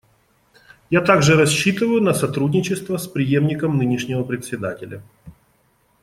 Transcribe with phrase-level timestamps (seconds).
[0.89, 5.03] Я также рассчитываю на сотрудничество с преемником нынешнего Председателя.